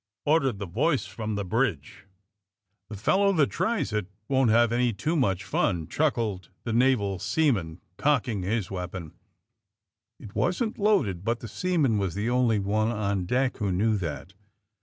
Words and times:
''ordered 0.25 0.57
the 0.57 0.65
voice 0.65 1.05
from 1.05 1.35
the 1.35 1.45
bridge. 1.45 2.07
^'The 2.89 2.97
fellow 2.97 3.31
that 3.33 3.51
tries 3.51 3.93
it 3.93 4.07
won't 4.27 4.49
have 4.49 4.71
any 4.71 4.91
too 4.91 5.15
much 5.15 5.43
fun," 5.43 5.87
chuckled 5.87 6.49
the 6.63 6.73
naval 6.73 7.19
seaman, 7.19 7.79
cocking 7.97 8.41
his 8.41 8.71
weapon. 8.71 9.13
It 10.19 10.33
wasn't 10.33 10.79
loaded, 10.79 11.23
but 11.23 11.39
the 11.41 11.47
seaman 11.47 11.99
was 11.99 12.15
the 12.15 12.31
only 12.31 12.57
one 12.57 12.89
on 12.91 13.27
deck 13.27 13.57
who 13.57 13.71
knew 13.71 13.95
that. 13.97 14.33